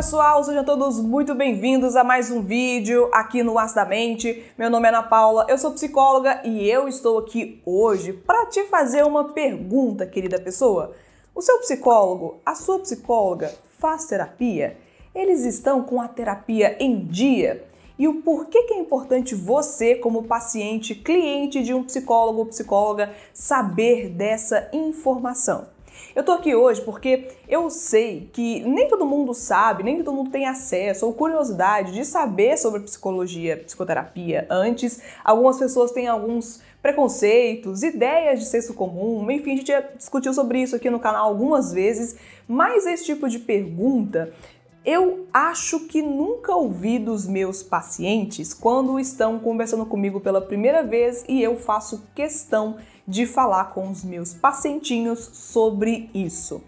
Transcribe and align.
pessoal, 0.00 0.42
sejam 0.42 0.64
todos 0.64 0.98
muito 0.98 1.34
bem-vindos 1.34 1.94
a 1.94 2.02
mais 2.02 2.30
um 2.30 2.40
vídeo 2.40 3.10
aqui 3.12 3.42
no 3.42 3.58
As 3.58 3.74
da 3.74 3.84
Mente. 3.84 4.50
Meu 4.56 4.70
nome 4.70 4.86
é 4.86 4.88
Ana 4.88 5.02
Paula, 5.02 5.44
eu 5.46 5.58
sou 5.58 5.72
psicóloga 5.72 6.40
e 6.42 6.66
eu 6.66 6.88
estou 6.88 7.18
aqui 7.18 7.60
hoje 7.66 8.14
para 8.14 8.46
te 8.46 8.64
fazer 8.64 9.04
uma 9.04 9.34
pergunta, 9.34 10.06
querida 10.06 10.40
pessoa. 10.40 10.94
O 11.34 11.42
seu 11.42 11.58
psicólogo, 11.58 12.40
a 12.46 12.54
sua 12.54 12.78
psicóloga 12.78 13.52
faz 13.78 14.06
terapia? 14.06 14.78
Eles 15.14 15.44
estão 15.44 15.82
com 15.82 16.00
a 16.00 16.08
terapia 16.08 16.82
em 16.82 17.04
dia? 17.04 17.62
E 17.98 18.08
o 18.08 18.22
porquê 18.22 18.62
que 18.62 18.72
é 18.72 18.78
importante 18.78 19.34
você, 19.34 19.96
como 19.96 20.22
paciente, 20.22 20.94
cliente 20.94 21.62
de 21.62 21.74
um 21.74 21.84
psicólogo 21.84 22.38
ou 22.38 22.46
psicóloga, 22.46 23.12
saber 23.34 24.08
dessa 24.08 24.66
informação? 24.72 25.66
Eu 26.14 26.24
tô 26.24 26.32
aqui 26.32 26.54
hoje 26.54 26.80
porque 26.82 27.28
eu 27.48 27.70
sei 27.70 28.28
que 28.32 28.60
nem 28.60 28.88
todo 28.88 29.06
mundo 29.06 29.32
sabe, 29.34 29.82
nem 29.82 30.02
todo 30.02 30.14
mundo 30.14 30.30
tem 30.30 30.46
acesso 30.46 31.06
ou 31.06 31.12
curiosidade 31.12 31.92
de 31.92 32.04
saber 32.04 32.56
sobre 32.58 32.80
psicologia, 32.80 33.56
psicoterapia 33.58 34.46
antes. 34.50 35.00
Algumas 35.24 35.58
pessoas 35.58 35.92
têm 35.92 36.08
alguns 36.08 36.60
preconceitos, 36.82 37.82
ideias 37.82 38.40
de 38.40 38.46
senso 38.46 38.74
comum, 38.74 39.30
enfim, 39.30 39.52
a 39.52 39.56
gente 39.56 39.68
já 39.68 39.80
discutiu 39.80 40.32
sobre 40.32 40.62
isso 40.62 40.74
aqui 40.74 40.88
no 40.88 40.98
canal 40.98 41.26
algumas 41.26 41.72
vezes, 41.72 42.16
mas 42.48 42.86
esse 42.86 43.04
tipo 43.04 43.28
de 43.28 43.38
pergunta 43.38 44.32
eu 44.84 45.26
acho 45.32 45.80
que 45.80 46.00
nunca 46.00 46.54
ouvi 46.54 46.98
dos 46.98 47.26
meus 47.26 47.62
pacientes 47.62 48.54
quando 48.54 48.98
estão 48.98 49.38
conversando 49.38 49.84
comigo 49.84 50.20
pela 50.20 50.40
primeira 50.40 50.82
vez 50.82 51.24
e 51.28 51.42
eu 51.42 51.56
faço 51.56 52.06
questão 52.14 52.78
de 53.06 53.26
falar 53.26 53.74
com 53.74 53.90
os 53.90 54.02
meus 54.02 54.32
pacientinhos 54.32 55.18
sobre 55.18 56.10
isso. 56.14 56.62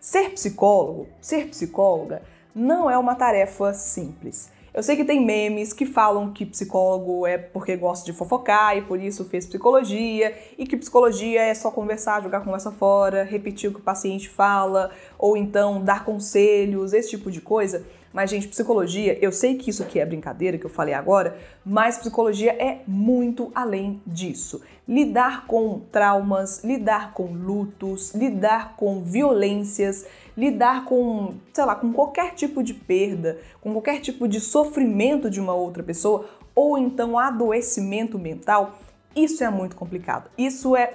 Ser 0.00 0.30
psicólogo, 0.30 1.06
ser 1.20 1.48
psicóloga, 1.48 2.22
não 2.54 2.90
é 2.90 2.98
uma 2.98 3.14
tarefa 3.14 3.72
simples. 3.72 4.50
Eu 4.74 4.82
sei 4.82 4.96
que 4.96 5.04
tem 5.04 5.22
memes 5.22 5.74
que 5.74 5.84
falam 5.84 6.32
que 6.32 6.46
psicólogo 6.46 7.26
é 7.26 7.36
porque 7.36 7.76
gosta 7.76 8.06
de 8.06 8.16
fofocar 8.16 8.74
e 8.74 8.80
por 8.80 8.98
isso 8.98 9.22
fez 9.26 9.46
psicologia, 9.46 10.34
e 10.56 10.66
que 10.66 10.78
psicologia 10.78 11.42
é 11.42 11.52
só 11.52 11.70
conversar, 11.70 12.22
jogar 12.22 12.40
conversa 12.40 12.70
fora, 12.70 13.22
repetir 13.22 13.68
o 13.68 13.74
que 13.74 13.80
o 13.80 13.82
paciente 13.82 14.30
fala, 14.30 14.90
ou 15.18 15.36
então 15.36 15.84
dar 15.84 16.06
conselhos, 16.06 16.94
esse 16.94 17.10
tipo 17.10 17.30
de 17.30 17.42
coisa. 17.42 17.84
Mas, 18.12 18.30
gente, 18.30 18.48
psicologia, 18.48 19.18
eu 19.20 19.32
sei 19.32 19.56
que 19.56 19.70
isso 19.70 19.82
aqui 19.82 19.98
é 19.98 20.04
brincadeira, 20.04 20.58
que 20.58 20.66
eu 20.66 20.70
falei 20.70 20.92
agora, 20.92 21.36
mas 21.64 21.98
psicologia 21.98 22.52
é 22.52 22.82
muito 22.86 23.50
além 23.54 24.02
disso. 24.06 24.60
Lidar 24.86 25.46
com 25.46 25.80
traumas, 25.90 26.62
lidar 26.62 27.12
com 27.14 27.32
lutos, 27.32 28.14
lidar 28.14 28.76
com 28.76 29.02
violências, 29.02 30.06
lidar 30.36 30.84
com, 30.84 31.34
sei 31.52 31.64
lá, 31.64 31.74
com 31.74 31.92
qualquer 31.92 32.34
tipo 32.34 32.62
de 32.62 32.74
perda, 32.74 33.38
com 33.60 33.72
qualquer 33.72 34.00
tipo 34.00 34.28
de 34.28 34.40
sofrimento 34.40 35.30
de 35.30 35.40
uma 35.40 35.54
outra 35.54 35.82
pessoa, 35.82 36.28
ou 36.54 36.76
então 36.76 37.18
adoecimento 37.18 38.18
mental, 38.18 38.78
isso 39.16 39.42
é 39.42 39.50
muito 39.50 39.76
complicado. 39.76 40.30
Isso 40.36 40.76
é 40.76 40.94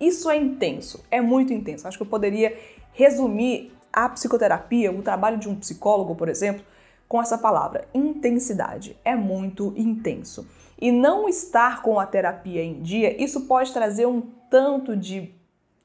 isso 0.00 0.30
é 0.30 0.36
intenso, 0.36 1.04
é 1.10 1.20
muito 1.20 1.52
intenso. 1.52 1.88
Acho 1.88 1.96
que 1.96 2.02
eu 2.02 2.08
poderia 2.08 2.56
resumir 2.92 3.72
a 4.04 4.08
psicoterapia, 4.08 4.92
o 4.92 5.02
trabalho 5.02 5.38
de 5.38 5.48
um 5.48 5.56
psicólogo, 5.56 6.14
por 6.14 6.28
exemplo, 6.28 6.64
com 7.08 7.20
essa 7.20 7.38
palavra, 7.38 7.88
intensidade. 7.94 8.96
É 9.04 9.16
muito 9.16 9.72
intenso. 9.76 10.46
E 10.80 10.92
não 10.92 11.28
estar 11.28 11.82
com 11.82 11.98
a 11.98 12.06
terapia 12.06 12.62
em 12.62 12.82
dia, 12.82 13.20
isso 13.22 13.46
pode 13.46 13.72
trazer 13.72 14.06
um 14.06 14.20
tanto 14.50 14.96
de 14.96 15.34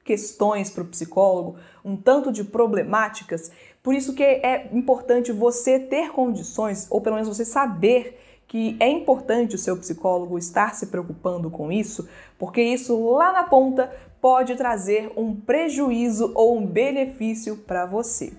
questões 0.04 0.70
para 0.70 0.82
o 0.82 0.86
psicólogo, 0.86 1.56
um 1.84 1.96
tanto 1.96 2.30
de 2.30 2.44
problemáticas. 2.44 3.50
Por 3.82 3.94
isso 3.94 4.14
que 4.14 4.22
é 4.22 4.68
importante 4.72 5.32
você 5.32 5.78
ter 5.78 6.10
condições, 6.12 6.86
ou 6.90 7.00
pelo 7.00 7.16
menos 7.16 7.28
você 7.28 7.44
saber 7.44 8.20
que 8.46 8.76
é 8.78 8.88
importante 8.88 9.56
o 9.56 9.58
seu 9.58 9.76
psicólogo 9.76 10.38
estar 10.38 10.74
se 10.74 10.86
preocupando 10.86 11.50
com 11.50 11.72
isso, 11.72 12.08
porque 12.38 12.62
isso 12.62 13.10
lá 13.10 13.32
na 13.32 13.44
ponta 13.44 13.90
pode 14.24 14.56
trazer 14.56 15.12
um 15.18 15.36
prejuízo 15.36 16.32
ou 16.34 16.56
um 16.56 16.64
benefício 16.64 17.58
para 17.58 17.84
você. 17.84 18.32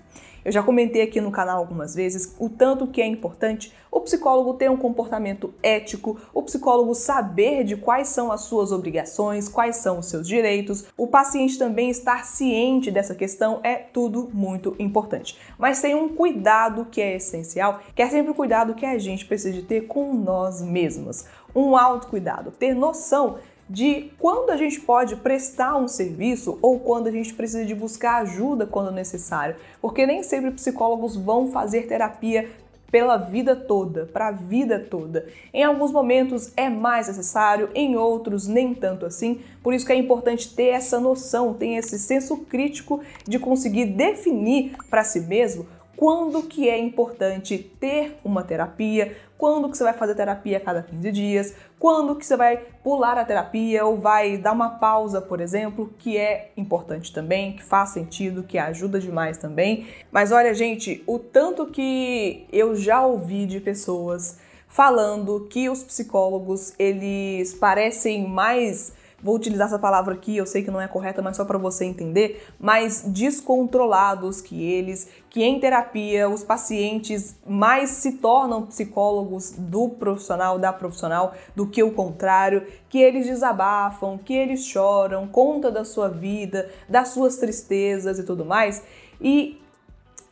Eu 0.44 0.50
já 0.50 0.60
comentei 0.60 1.00
aqui 1.00 1.20
no 1.20 1.30
canal 1.30 1.58
algumas 1.58 1.94
vezes 1.94 2.34
o 2.40 2.48
tanto 2.48 2.88
que 2.88 3.00
é 3.00 3.06
importante 3.06 3.72
o 3.88 4.00
psicólogo 4.00 4.54
ter 4.54 4.68
um 4.68 4.76
comportamento 4.76 5.54
ético, 5.62 6.18
o 6.34 6.42
psicólogo 6.42 6.92
saber 6.92 7.62
de 7.62 7.76
quais 7.76 8.08
são 8.08 8.32
as 8.32 8.40
suas 8.40 8.72
obrigações, 8.72 9.48
quais 9.48 9.76
são 9.76 10.00
os 10.00 10.06
seus 10.06 10.26
direitos, 10.26 10.86
o 10.96 11.06
paciente 11.06 11.56
também 11.56 11.88
estar 11.88 12.24
ciente 12.24 12.90
dessa 12.90 13.14
questão 13.14 13.60
é 13.62 13.76
tudo 13.76 14.28
muito 14.34 14.74
importante. 14.80 15.38
Mas 15.56 15.80
tem 15.80 15.94
um 15.94 16.08
cuidado 16.08 16.86
que 16.90 17.00
é 17.00 17.14
essencial, 17.14 17.80
que 17.94 18.02
é 18.02 18.10
sempre 18.10 18.32
o 18.32 18.34
cuidado 18.34 18.74
que 18.74 18.84
a 18.84 18.98
gente 18.98 19.24
precisa 19.24 19.62
ter 19.62 19.82
com 19.82 20.12
nós 20.14 20.60
mesmos. 20.60 21.26
Um 21.54 21.76
autocuidado, 21.76 22.50
ter 22.50 22.74
noção 22.74 23.36
de 23.68 24.12
quando 24.18 24.50
a 24.50 24.56
gente 24.56 24.80
pode 24.80 25.16
prestar 25.16 25.76
um 25.76 25.88
serviço 25.88 26.58
ou 26.62 26.78
quando 26.78 27.08
a 27.08 27.10
gente 27.10 27.34
precisa 27.34 27.64
de 27.64 27.74
buscar 27.74 28.22
ajuda 28.22 28.66
quando 28.66 28.92
necessário, 28.92 29.56
porque 29.80 30.06
nem 30.06 30.22
sempre 30.22 30.52
psicólogos 30.52 31.16
vão 31.16 31.50
fazer 31.50 31.86
terapia 31.86 32.48
pela 32.90 33.16
vida 33.16 33.56
toda, 33.56 34.06
para 34.06 34.28
a 34.28 34.32
vida 34.32 34.78
toda. 34.78 35.26
Em 35.52 35.64
alguns 35.64 35.90
momentos 35.90 36.52
é 36.56 36.68
mais 36.68 37.08
necessário, 37.08 37.68
em 37.74 37.96
outros 37.96 38.46
nem 38.46 38.72
tanto 38.72 39.04
assim. 39.04 39.40
Por 39.62 39.74
isso 39.74 39.84
que 39.84 39.92
é 39.92 39.96
importante 39.96 40.54
ter 40.54 40.68
essa 40.68 41.00
noção, 41.00 41.52
ter 41.52 41.74
esse 41.74 41.98
senso 41.98 42.38
crítico 42.38 43.00
de 43.26 43.38
conseguir 43.38 43.86
definir 43.86 44.76
para 44.88 45.04
si 45.04 45.20
mesmo 45.20 45.66
quando 45.96 46.42
que 46.42 46.68
é 46.68 46.78
importante 46.78 47.58
ter 47.58 48.18
uma 48.22 48.42
terapia, 48.42 49.16
quando 49.38 49.68
que 49.68 49.76
você 49.76 49.84
vai 49.84 49.92
fazer 49.92 50.14
terapia 50.14 50.58
a 50.58 50.60
cada 50.60 50.82
15 50.82 51.10
dias, 51.10 51.54
quando 51.78 52.14
que 52.14 52.24
você 52.24 52.36
vai 52.36 52.58
pular 52.82 53.18
a 53.18 53.24
terapia 53.24 53.84
ou 53.84 53.98
vai 53.98 54.36
dar 54.36 54.52
uma 54.52 54.70
pausa, 54.70 55.20
por 55.20 55.40
exemplo, 55.40 55.92
que 55.98 56.16
é 56.16 56.52
importante 56.56 57.12
também, 57.12 57.54
que 57.54 57.64
faz 57.64 57.90
sentido, 57.90 58.42
que 58.42 58.58
ajuda 58.58 59.00
demais 59.00 59.38
também. 59.38 59.86
Mas 60.10 60.32
olha, 60.32 60.54
gente, 60.54 61.02
o 61.06 61.18
tanto 61.18 61.66
que 61.66 62.46
eu 62.52 62.76
já 62.76 63.04
ouvi 63.04 63.46
de 63.46 63.60
pessoas 63.60 64.38
falando 64.68 65.46
que 65.48 65.68
os 65.70 65.82
psicólogos, 65.82 66.74
eles 66.78 67.54
parecem 67.54 68.28
mais 68.28 68.92
vou 69.22 69.34
utilizar 69.34 69.66
essa 69.66 69.78
palavra 69.78 70.14
aqui, 70.14 70.36
eu 70.36 70.46
sei 70.46 70.62
que 70.62 70.70
não 70.70 70.80
é 70.80 70.86
correta, 70.86 71.22
mas 71.22 71.36
só 71.36 71.44
para 71.44 71.58
você 71.58 71.84
entender, 71.84 72.46
mais 72.60 73.02
descontrolados 73.02 74.40
que 74.40 74.62
eles, 74.62 75.08
que 75.30 75.42
em 75.42 75.58
terapia 75.58 76.28
os 76.28 76.44
pacientes 76.44 77.36
mais 77.46 77.90
se 77.90 78.12
tornam 78.12 78.66
psicólogos 78.66 79.52
do 79.52 79.88
profissional, 79.88 80.58
da 80.58 80.72
profissional, 80.72 81.34
do 81.54 81.66
que 81.66 81.82
o 81.82 81.92
contrário, 81.92 82.66
que 82.88 82.98
eles 82.98 83.26
desabafam, 83.26 84.18
que 84.18 84.34
eles 84.34 84.64
choram, 84.64 85.26
conta 85.26 85.70
da 85.70 85.84
sua 85.84 86.08
vida, 86.08 86.68
das 86.88 87.08
suas 87.08 87.36
tristezas 87.36 88.18
e 88.18 88.22
tudo 88.22 88.44
mais. 88.44 88.82
E 89.20 89.60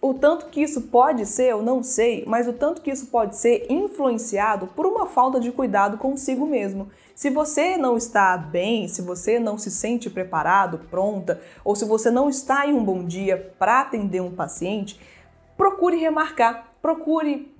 o 0.06 0.12
tanto 0.12 0.50
que 0.50 0.60
isso 0.60 0.82
pode 0.82 1.24
ser, 1.24 1.52
eu 1.52 1.62
não 1.62 1.82
sei, 1.82 2.24
mas 2.26 2.46
o 2.46 2.52
tanto 2.52 2.82
que 2.82 2.90
isso 2.90 3.06
pode 3.06 3.38
ser 3.38 3.64
influenciado 3.70 4.66
por 4.66 4.84
uma 4.84 5.06
falta 5.06 5.40
de 5.40 5.50
cuidado 5.50 5.96
consigo 5.96 6.46
mesmo. 6.46 6.90
Se 7.14 7.30
você 7.30 7.78
não 7.78 7.96
está 7.96 8.36
bem, 8.36 8.86
se 8.86 9.00
você 9.00 9.38
não 9.38 9.56
se 9.56 9.70
sente 9.70 10.10
preparado, 10.10 10.80
pronta, 10.90 11.40
ou 11.64 11.74
se 11.74 11.86
você 11.86 12.10
não 12.10 12.28
está 12.28 12.66
em 12.66 12.74
um 12.74 12.84
bom 12.84 13.02
dia 13.02 13.54
para 13.58 13.80
atender 13.80 14.20
um 14.20 14.30
paciente, 14.30 15.00
procure 15.56 15.96
remarcar, 15.96 16.74
procure 16.82 17.50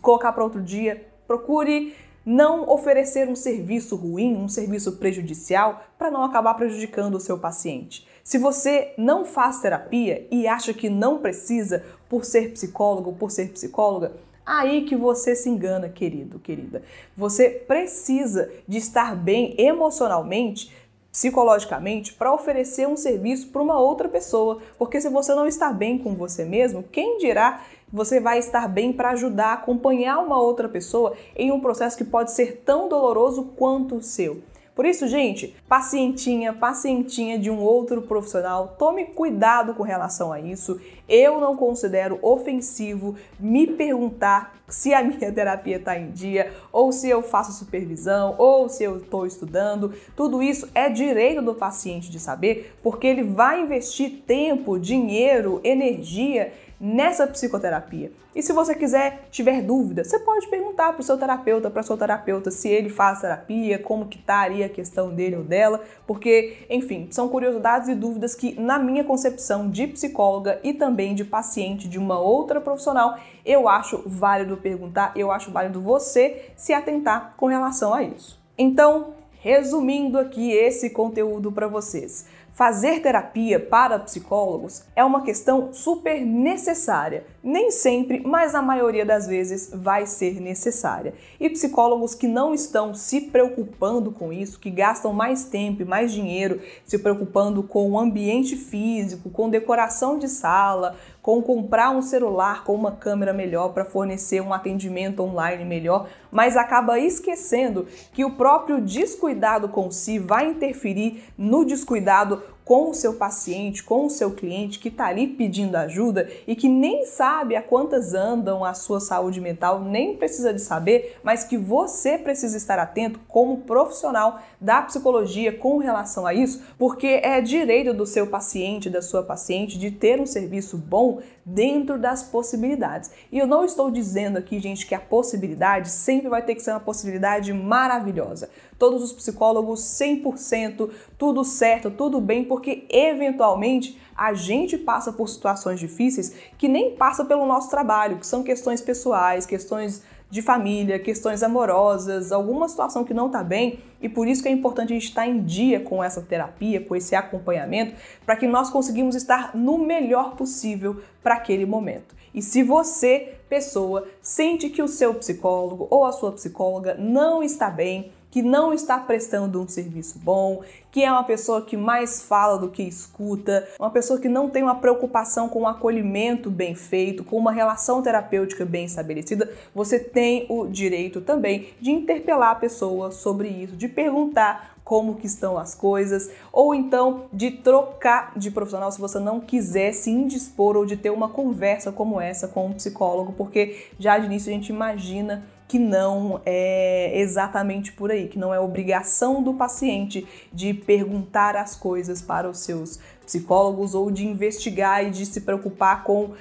colocar 0.00 0.32
para 0.32 0.42
outro 0.42 0.60
dia, 0.60 1.06
procure 1.28 1.94
não 2.26 2.68
oferecer 2.68 3.28
um 3.28 3.36
serviço 3.36 3.94
ruim, 3.94 4.34
um 4.34 4.48
serviço 4.48 4.96
prejudicial, 4.96 5.84
para 5.96 6.10
não 6.10 6.24
acabar 6.24 6.54
prejudicando 6.54 7.14
o 7.14 7.20
seu 7.20 7.38
paciente. 7.38 8.08
Se 8.22 8.38
você 8.38 8.94
não 8.96 9.24
faz 9.24 9.60
terapia 9.60 10.26
e 10.30 10.46
acha 10.46 10.72
que 10.72 10.88
não 10.88 11.18
precisa 11.18 11.84
por 12.08 12.24
ser 12.24 12.52
psicólogo, 12.52 13.12
por 13.14 13.30
ser 13.30 13.50
psicóloga, 13.50 14.12
aí 14.46 14.84
que 14.84 14.94
você 14.94 15.34
se 15.34 15.48
engana, 15.48 15.88
querido, 15.88 16.38
querida. 16.38 16.82
Você 17.16 17.50
precisa 17.50 18.50
de 18.66 18.78
estar 18.78 19.16
bem 19.16 19.54
emocionalmente, 19.58 20.72
psicologicamente, 21.10 22.12
para 22.14 22.32
oferecer 22.32 22.86
um 22.86 22.96
serviço 22.96 23.48
para 23.48 23.60
uma 23.60 23.78
outra 23.78 24.08
pessoa. 24.08 24.60
Porque 24.78 25.00
se 25.00 25.08
você 25.08 25.34
não 25.34 25.46
está 25.46 25.72
bem 25.72 25.98
com 25.98 26.14
você 26.14 26.44
mesmo, 26.44 26.82
quem 26.82 27.18
dirá 27.18 27.62
você 27.92 28.20
vai 28.20 28.38
estar 28.38 28.68
bem 28.68 28.92
para 28.92 29.10
ajudar 29.10 29.52
acompanhar 29.52 30.18
uma 30.18 30.40
outra 30.40 30.68
pessoa 30.68 31.14
em 31.36 31.52
um 31.52 31.60
processo 31.60 31.98
que 31.98 32.04
pode 32.04 32.32
ser 32.32 32.62
tão 32.64 32.88
doloroso 32.88 33.52
quanto 33.56 33.96
o 33.96 34.02
seu. 34.02 34.42
Por 34.74 34.86
isso, 34.86 35.06
gente, 35.06 35.54
pacientinha, 35.68 36.52
pacientinha 36.54 37.38
de 37.38 37.50
um 37.50 37.58
outro 37.58 38.00
profissional, 38.00 38.74
tome 38.78 39.04
cuidado 39.04 39.74
com 39.74 39.82
relação 39.82 40.32
a 40.32 40.40
isso. 40.40 40.80
Eu 41.06 41.38
não 41.38 41.54
considero 41.56 42.18
ofensivo 42.22 43.14
me 43.38 43.66
perguntar 43.66 44.62
se 44.66 44.94
a 44.94 45.04
minha 45.04 45.30
terapia 45.32 45.76
está 45.76 45.98
em 45.98 46.10
dia, 46.10 46.54
ou 46.72 46.90
se 46.90 47.06
eu 47.06 47.22
faço 47.22 47.52
supervisão, 47.52 48.34
ou 48.38 48.66
se 48.70 48.82
eu 48.82 48.96
estou 48.96 49.26
estudando. 49.26 49.92
Tudo 50.16 50.42
isso 50.42 50.66
é 50.74 50.88
direito 50.88 51.42
do 51.42 51.54
paciente 51.54 52.10
de 52.10 52.18
saber, 52.18 52.74
porque 52.82 53.06
ele 53.06 53.22
vai 53.22 53.60
investir 53.60 54.22
tempo, 54.26 54.78
dinheiro, 54.78 55.60
energia 55.62 56.50
nessa 56.82 57.28
psicoterapia. 57.28 58.10
E 58.34 58.42
se 58.42 58.52
você 58.52 58.74
quiser, 58.74 59.28
tiver 59.30 59.62
dúvida, 59.62 60.02
você 60.02 60.18
pode 60.18 60.48
perguntar 60.48 60.92
para 60.92 61.00
o 61.00 61.04
seu 61.04 61.16
terapeuta, 61.16 61.70
para 61.70 61.82
sua 61.84 61.96
terapeuta, 61.96 62.50
se 62.50 62.68
ele 62.68 62.88
faz 62.88 63.20
terapia, 63.20 63.78
como 63.78 64.06
que 64.06 64.18
estaria 64.18 64.66
tá 64.66 64.72
a 64.72 64.74
questão 64.74 65.14
dele 65.14 65.36
ou 65.36 65.44
dela, 65.44 65.80
porque, 66.08 66.66
enfim, 66.68 67.06
são 67.12 67.28
curiosidades 67.28 67.88
e 67.88 67.94
dúvidas 67.94 68.34
que, 68.34 68.58
na 68.60 68.80
minha 68.80 69.04
concepção 69.04 69.70
de 69.70 69.86
psicóloga 69.86 70.58
e 70.64 70.74
também 70.74 71.14
de 71.14 71.24
paciente 71.24 71.86
de 71.86 71.98
uma 72.00 72.18
outra 72.18 72.60
profissional, 72.60 73.16
eu 73.46 73.68
acho 73.68 74.02
válido 74.04 74.56
perguntar, 74.56 75.12
eu 75.14 75.30
acho 75.30 75.52
válido 75.52 75.80
você 75.80 76.50
se 76.56 76.72
atentar 76.72 77.34
com 77.36 77.46
relação 77.46 77.94
a 77.94 78.02
isso. 78.02 78.40
Então, 78.58 79.14
resumindo 79.42 80.18
aqui 80.18 80.52
esse 80.52 80.90
conteúdo 80.90 81.52
para 81.52 81.66
vocês. 81.66 82.26
Fazer 82.52 83.00
terapia 83.00 83.58
para 83.58 83.98
psicólogos 83.98 84.84
é 84.94 85.02
uma 85.02 85.22
questão 85.22 85.72
super 85.72 86.20
necessária. 86.20 87.24
Nem 87.44 87.72
sempre, 87.72 88.22
mas 88.24 88.52
na 88.52 88.62
maioria 88.62 89.04
das 89.04 89.26
vezes 89.26 89.68
vai 89.74 90.06
ser 90.06 90.40
necessária. 90.40 91.12
E 91.40 91.50
psicólogos 91.50 92.14
que 92.14 92.28
não 92.28 92.54
estão 92.54 92.94
se 92.94 93.22
preocupando 93.22 94.12
com 94.12 94.32
isso, 94.32 94.60
que 94.60 94.70
gastam 94.70 95.12
mais 95.12 95.44
tempo 95.46 95.82
e 95.82 95.84
mais 95.84 96.12
dinheiro 96.12 96.60
se 96.84 96.98
preocupando 96.98 97.64
com 97.64 97.90
o 97.90 97.98
ambiente 97.98 98.54
físico, 98.54 99.28
com 99.28 99.50
decoração 99.50 100.18
de 100.18 100.28
sala, 100.28 100.94
com 101.20 101.42
comprar 101.42 101.90
um 101.90 102.02
celular 102.02 102.62
com 102.62 102.74
uma 102.74 102.92
câmera 102.92 103.32
melhor 103.32 103.72
para 103.72 103.84
fornecer 103.84 104.40
um 104.40 104.52
atendimento 104.52 105.22
online 105.22 105.64
melhor, 105.64 106.08
mas 106.30 106.56
acaba 106.56 106.98
esquecendo 106.98 107.86
que 108.12 108.24
o 108.24 108.32
próprio 108.32 108.80
descuidado 108.80 109.68
com 109.68 109.90
si 109.90 110.18
vai 110.18 110.48
interferir 110.48 111.24
no 111.36 111.64
descuidado 111.64 112.42
com 112.64 112.90
o 112.90 112.94
seu 112.94 113.14
paciente, 113.14 113.82
com 113.82 114.06
o 114.06 114.10
seu 114.10 114.30
cliente 114.30 114.78
que 114.78 114.88
está 114.88 115.06
ali 115.06 115.26
pedindo 115.26 115.76
ajuda 115.76 116.28
e 116.46 116.54
que 116.54 116.68
nem 116.68 117.04
sabe 117.04 117.56
a 117.56 117.62
quantas 117.62 118.14
andam 118.14 118.64
a 118.64 118.74
sua 118.74 119.00
saúde 119.00 119.40
mental, 119.40 119.80
nem 119.80 120.16
precisa 120.16 120.52
de 120.52 120.60
saber, 120.60 121.16
mas 121.22 121.44
que 121.44 121.58
você 121.58 122.16
precisa 122.16 122.56
estar 122.56 122.78
atento 122.78 123.20
como 123.26 123.58
profissional 123.58 124.40
da 124.60 124.82
psicologia 124.82 125.52
com 125.52 125.78
relação 125.78 126.26
a 126.26 126.34
isso, 126.34 126.62
porque 126.78 127.20
é 127.22 127.40
direito 127.40 127.92
do 127.92 128.06
seu 128.06 128.26
paciente, 128.26 128.88
da 128.90 129.02
sua 129.02 129.22
paciente, 129.22 129.78
de 129.78 129.90
ter 129.90 130.20
um 130.20 130.26
serviço 130.26 130.76
bom 130.76 131.20
dentro 131.44 131.98
das 131.98 132.22
possibilidades. 132.22 133.10
E 133.30 133.38
eu 133.38 133.46
não 133.46 133.64
estou 133.64 133.90
dizendo 133.90 134.38
aqui, 134.38 134.60
gente, 134.60 134.86
que 134.86 134.94
a 134.94 135.00
possibilidade 135.00 135.90
sempre 135.90 136.28
vai 136.28 136.42
ter 136.42 136.54
que 136.54 136.62
ser 136.62 136.70
uma 136.70 136.80
possibilidade 136.80 137.52
maravilhosa. 137.52 138.48
Todos 138.82 139.00
os 139.00 139.12
psicólogos 139.12 139.80
100%, 139.80 140.90
tudo 141.16 141.44
certo, 141.44 141.88
tudo 141.88 142.20
bem, 142.20 142.42
porque 142.42 142.84
eventualmente 142.90 143.96
a 144.12 144.34
gente 144.34 144.76
passa 144.76 145.12
por 145.12 145.28
situações 145.28 145.78
difíceis 145.78 146.34
que 146.58 146.66
nem 146.66 146.96
passa 146.96 147.24
pelo 147.24 147.46
nosso 147.46 147.70
trabalho, 147.70 148.18
que 148.18 148.26
são 148.26 148.42
questões 148.42 148.80
pessoais, 148.80 149.46
questões 149.46 150.02
de 150.28 150.42
família, 150.42 150.98
questões 150.98 151.44
amorosas, 151.44 152.32
alguma 152.32 152.68
situação 152.68 153.04
que 153.04 153.14
não 153.14 153.26
está 153.26 153.44
bem, 153.44 153.78
e 154.00 154.08
por 154.08 154.26
isso 154.26 154.42
que 154.42 154.48
é 154.48 154.50
importante 154.50 154.92
a 154.92 154.96
gente 154.96 155.06
estar 155.06 155.28
em 155.28 155.44
dia 155.44 155.78
com 155.78 156.02
essa 156.02 156.20
terapia, 156.20 156.80
com 156.80 156.96
esse 156.96 157.14
acompanhamento, 157.14 157.94
para 158.26 158.34
que 158.34 158.48
nós 158.48 158.68
conseguimos 158.68 159.14
estar 159.14 159.54
no 159.54 159.78
melhor 159.78 160.34
possível 160.34 161.00
para 161.22 161.36
aquele 161.36 161.64
momento. 161.64 162.16
E 162.34 162.42
se 162.42 162.64
você, 162.64 163.34
pessoa, 163.48 164.08
sente 164.20 164.68
que 164.70 164.82
o 164.82 164.88
seu 164.88 165.14
psicólogo 165.14 165.86
ou 165.88 166.04
a 166.04 166.10
sua 166.10 166.32
psicóloga 166.32 166.96
não 166.98 167.44
está 167.44 167.70
bem, 167.70 168.10
que 168.32 168.40
não 168.40 168.72
está 168.72 168.98
prestando 168.98 169.60
um 169.60 169.68
serviço 169.68 170.18
bom, 170.18 170.62
que 170.90 171.04
é 171.04 171.12
uma 171.12 171.22
pessoa 171.22 171.60
que 171.60 171.76
mais 171.76 172.22
fala 172.22 172.58
do 172.58 172.70
que 172.70 172.82
escuta, 172.82 173.68
uma 173.78 173.90
pessoa 173.90 174.18
que 174.18 174.26
não 174.26 174.48
tem 174.48 174.62
uma 174.62 174.76
preocupação 174.76 175.50
com 175.50 175.58
o 175.58 175.62
um 175.62 175.68
acolhimento 175.68 176.50
bem 176.50 176.74
feito, 176.74 177.24
com 177.24 177.36
uma 177.36 177.52
relação 177.52 178.00
terapêutica 178.00 178.64
bem 178.64 178.86
estabelecida, 178.86 179.52
você 179.74 179.98
tem 179.98 180.46
o 180.48 180.66
direito 180.66 181.20
também 181.20 181.74
de 181.78 181.90
interpelar 181.90 182.52
a 182.52 182.54
pessoa 182.54 183.10
sobre 183.10 183.48
isso, 183.48 183.76
de 183.76 183.86
perguntar 183.86 184.76
como 184.82 185.16
que 185.16 185.26
estão 185.26 185.58
as 185.58 185.74
coisas, 185.74 186.30
ou 186.50 186.74
então 186.74 187.26
de 187.30 187.50
trocar 187.50 188.32
de 188.34 188.50
profissional 188.50 188.90
se 188.90 189.00
você 189.00 189.18
não 189.18 189.40
quiser 189.40 189.92
se 189.92 190.10
indispor 190.10 190.74
ou 190.74 190.86
de 190.86 190.96
ter 190.96 191.10
uma 191.10 191.28
conversa 191.28 191.92
como 191.92 192.18
essa 192.18 192.48
com 192.48 192.66
um 192.66 192.72
psicólogo, 192.72 193.34
porque 193.34 193.88
já 193.98 194.18
de 194.18 194.24
início 194.24 194.50
a 194.50 194.54
gente 194.54 194.70
imagina 194.70 195.44
que 195.72 195.78
não 195.78 196.38
é 196.44 197.18
exatamente 197.18 197.92
por 197.92 198.10
aí, 198.10 198.28
que 198.28 198.38
não 198.38 198.52
é 198.52 198.60
obrigação 198.60 199.42
do 199.42 199.54
paciente 199.54 200.28
de 200.52 200.74
perguntar 200.74 201.56
as 201.56 201.74
coisas 201.74 202.20
para 202.20 202.46
os 202.46 202.58
seus 202.58 203.00
psicólogos 203.24 203.94
ou 203.94 204.10
de 204.10 204.26
investigar 204.26 205.02
e 205.02 205.10
de 205.10 205.24
se 205.24 205.40
preocupar 205.40 206.04
com 206.04 206.32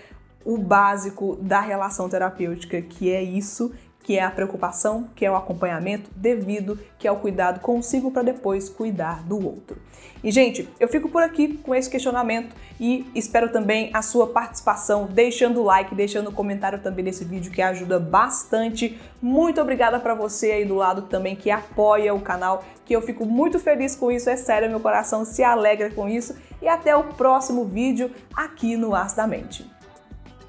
o 0.44 0.58
básico 0.58 1.38
da 1.38 1.62
relação 1.62 2.10
terapêutica, 2.10 2.82
que 2.82 3.10
é 3.10 3.24
isso 3.24 3.72
que 4.04 4.18
é 4.18 4.24
a 4.24 4.32
preocupação, 4.32 5.10
que 5.16 5.26
é 5.26 5.32
o 5.32 5.36
acompanhamento 5.36 6.10
devido, 6.16 6.80
que 6.98 7.08
é 7.08 7.12
o 7.12 7.18
cuidado 7.18 7.60
consigo 7.60 8.12
para 8.12 8.24
depois 8.24 8.70
cuidar 8.70 9.24
do 9.24 9.44
outro. 9.44 9.78
E 10.24 10.32
gente, 10.32 10.70
eu 10.80 10.88
fico 10.88 11.10
por 11.10 11.24
aqui 11.24 11.58
com 11.58 11.74
esse 11.74 11.90
questionamento 11.90 12.56
e 12.80 13.10
espero 13.16 13.52
também 13.52 13.90
a 13.94 14.02
sua 14.02 14.28
participação, 14.28 15.08
deixando 15.08 15.62
o 15.62 15.64
like, 15.64 15.96
deixando 15.96 16.30
o 16.30 16.32
comentário 16.32 16.80
também 16.80 17.06
nesse 17.06 17.26
vídeo 17.26 17.52
que 17.52 17.62
ajuda 17.62 18.00
bastante. 18.00 19.00
Muito 19.22 19.60
obrigada 19.60 20.00
para 20.00 20.14
você 20.14 20.52
aí 20.52 20.66
do 20.66 20.76
lado 20.76 21.04
também 21.04 21.36
que 21.36 21.50
apoia 21.50 22.14
o 22.14 22.22
canal, 22.22 22.64
que 22.86 22.96
eu 22.96 23.02
fico 23.02 23.26
muito 23.26 23.60
feliz 23.60 23.96
com 23.96 24.12
isso, 24.12 24.30
é 24.30 24.36
sério, 24.36 24.70
meu 24.70 24.80
coração 24.80 25.26
se 25.26 25.44
alegra 25.44 25.90
com 25.92 26.08
isso 26.08 26.36
e 26.62 26.68
até 26.68 26.96
o 26.96 27.04
próximo 27.04 27.66
vídeo 27.66 28.12
aqui 28.36 28.78
no 28.78 28.94
As 28.94 29.14
da 29.14 29.26
Mente. 29.26 29.70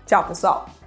Tchau, 0.07 0.25
pessoal! 0.25 0.82